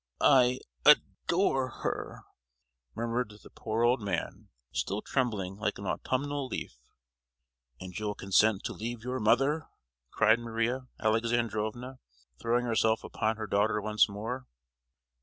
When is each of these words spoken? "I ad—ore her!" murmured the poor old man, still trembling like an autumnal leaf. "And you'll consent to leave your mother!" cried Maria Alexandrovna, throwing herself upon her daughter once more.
"I 0.19 0.57
ad—ore 0.83 1.69
her!" 1.83 2.23
murmured 2.95 3.35
the 3.43 3.51
poor 3.51 3.83
old 3.83 4.01
man, 4.01 4.49
still 4.71 5.03
trembling 5.03 5.57
like 5.57 5.77
an 5.77 5.85
autumnal 5.85 6.47
leaf. 6.47 6.81
"And 7.79 7.95
you'll 7.95 8.15
consent 8.15 8.63
to 8.63 8.73
leave 8.73 9.03
your 9.03 9.19
mother!" 9.19 9.67
cried 10.09 10.39
Maria 10.39 10.87
Alexandrovna, 10.99 11.99
throwing 12.39 12.65
herself 12.65 13.03
upon 13.03 13.37
her 13.37 13.45
daughter 13.45 13.79
once 13.79 14.09
more. 14.09 14.47